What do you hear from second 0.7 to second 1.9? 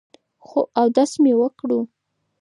اودس مې وکړو ـ